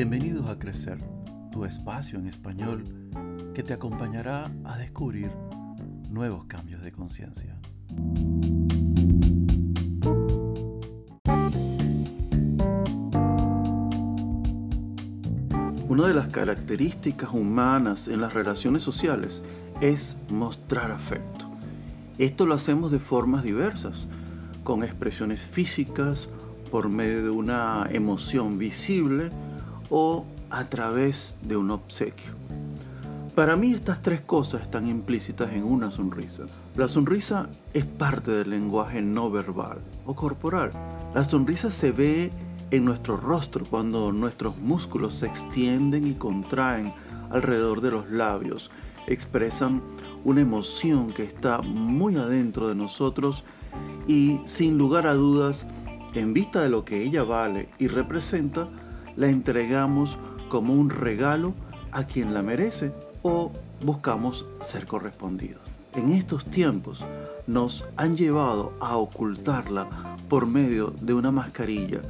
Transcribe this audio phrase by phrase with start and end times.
[0.00, 0.98] Bienvenidos a Crecer,
[1.50, 2.84] tu espacio en español
[3.52, 5.28] que te acompañará a descubrir
[6.08, 7.58] nuevos cambios de conciencia.
[15.88, 19.42] Una de las características humanas en las relaciones sociales
[19.80, 21.50] es mostrar afecto.
[22.18, 24.06] Esto lo hacemos de formas diversas,
[24.62, 26.28] con expresiones físicas,
[26.70, 29.32] por medio de una emoción visible
[29.90, 32.32] o a través de un obsequio.
[33.34, 36.44] Para mí estas tres cosas están implícitas en una sonrisa.
[36.76, 40.72] La sonrisa es parte del lenguaje no verbal o corporal.
[41.14, 42.32] La sonrisa se ve
[42.70, 46.92] en nuestro rostro cuando nuestros músculos se extienden y contraen
[47.30, 48.70] alrededor de los labios,
[49.06, 49.82] expresan
[50.24, 53.44] una emoción que está muy adentro de nosotros
[54.06, 55.66] y sin lugar a dudas,
[56.14, 58.68] en vista de lo que ella vale y representa,
[59.18, 60.16] la entregamos
[60.48, 61.52] como un regalo
[61.90, 63.50] a quien la merece o
[63.82, 65.60] buscamos ser correspondidos.
[65.94, 67.04] En estos tiempos
[67.48, 69.88] nos han llevado a ocultarla
[70.28, 72.00] por medio de una mascarilla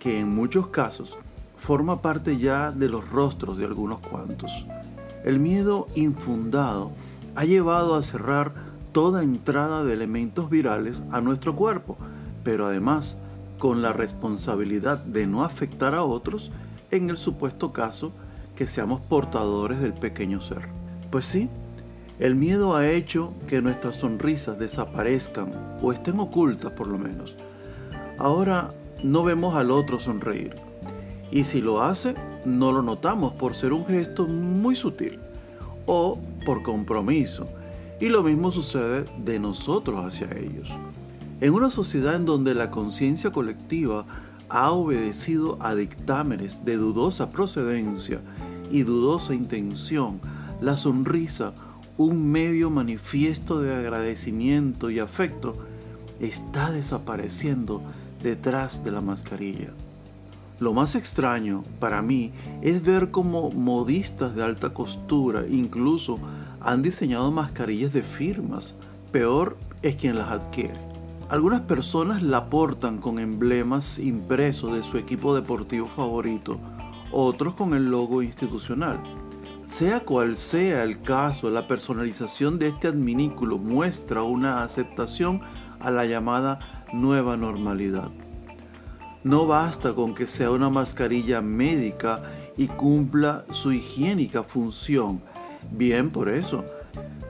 [0.00, 1.16] que en muchos casos
[1.56, 4.50] forma parte ya de los rostros de algunos cuantos.
[5.24, 6.90] El miedo infundado
[7.36, 8.52] ha llevado a cerrar
[8.90, 11.96] toda entrada de elementos virales a nuestro cuerpo,
[12.42, 13.16] pero además
[13.58, 16.50] con la responsabilidad de no afectar a otros
[16.90, 18.12] en el supuesto caso
[18.54, 20.68] que seamos portadores del pequeño ser.
[21.10, 21.48] Pues sí,
[22.18, 27.34] el miedo ha hecho que nuestras sonrisas desaparezcan o estén ocultas por lo menos.
[28.18, 30.54] Ahora no vemos al otro sonreír.
[31.30, 35.18] Y si lo hace, no lo notamos por ser un gesto muy sutil
[35.84, 37.46] o por compromiso.
[38.00, 40.70] Y lo mismo sucede de nosotros hacia ellos.
[41.38, 44.06] En una sociedad en donde la conciencia colectiva
[44.48, 48.20] ha obedecido a dictámenes de dudosa procedencia
[48.70, 50.18] y dudosa intención,
[50.62, 51.52] la sonrisa,
[51.98, 55.54] un medio manifiesto de agradecimiento y afecto,
[56.20, 57.82] está desapareciendo
[58.22, 59.72] detrás de la mascarilla.
[60.58, 62.32] Lo más extraño para mí
[62.62, 66.18] es ver cómo modistas de alta costura incluso
[66.60, 68.74] han diseñado mascarillas de firmas.
[69.12, 70.95] Peor es quien las adquiere.
[71.28, 76.60] Algunas personas la portan con emblemas impresos de su equipo deportivo favorito,
[77.10, 79.00] otros con el logo institucional.
[79.66, 85.40] Sea cual sea el caso, la personalización de este adminículo muestra una aceptación
[85.80, 88.10] a la llamada nueva normalidad.
[89.24, 92.22] No basta con que sea una mascarilla médica
[92.56, 95.20] y cumpla su higiénica función,
[95.72, 96.64] bien por eso,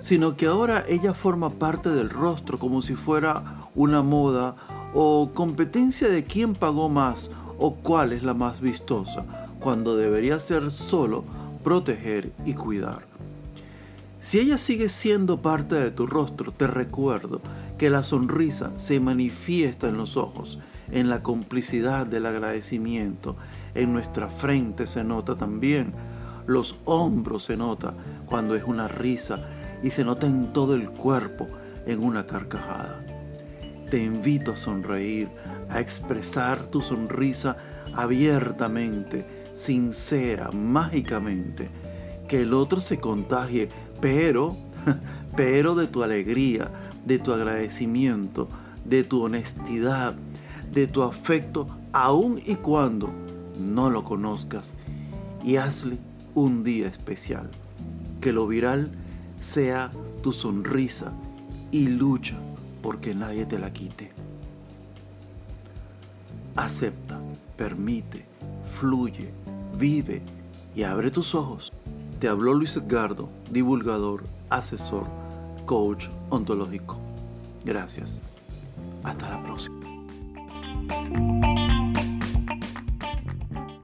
[0.00, 4.56] sino que ahora ella forma parte del rostro como si fuera una moda
[4.94, 9.24] o competencia de quién pagó más o cuál es la más vistosa,
[9.60, 11.24] cuando debería ser solo
[11.62, 13.02] proteger y cuidar.
[14.20, 17.40] Si ella sigue siendo parte de tu rostro, te recuerdo
[17.78, 20.58] que la sonrisa se manifiesta en los ojos,
[20.90, 23.36] en la complicidad del agradecimiento,
[23.74, 25.92] en nuestra frente se nota también,
[26.46, 27.94] los hombros se nota
[28.26, 29.40] cuando es una risa
[29.82, 31.46] y se nota en todo el cuerpo
[31.86, 33.05] en una carcajada.
[33.90, 35.28] Te invito a sonreír,
[35.70, 37.56] a expresar tu sonrisa
[37.94, 39.24] abiertamente,
[39.54, 41.68] sincera, mágicamente,
[42.28, 43.68] que el otro se contagie
[44.00, 44.56] pero,
[45.36, 46.68] pero de tu alegría,
[47.04, 48.48] de tu agradecimiento,
[48.84, 50.14] de tu honestidad,
[50.72, 53.10] de tu afecto, aun y cuando
[53.58, 54.74] no lo conozcas,
[55.44, 55.98] y hazle
[56.34, 57.48] un día especial.
[58.20, 58.90] Que lo viral
[59.40, 59.92] sea
[60.22, 61.12] tu sonrisa
[61.70, 62.36] y lucha
[62.82, 64.10] porque nadie te la quite.
[66.54, 67.18] Acepta,
[67.56, 68.24] permite,
[68.78, 69.30] fluye,
[69.78, 70.22] vive
[70.74, 71.72] y abre tus ojos.
[72.20, 75.06] Te habló Luis Edgardo, divulgador, asesor,
[75.66, 76.96] coach ontológico.
[77.64, 78.20] Gracias.
[79.02, 79.76] Hasta la próxima.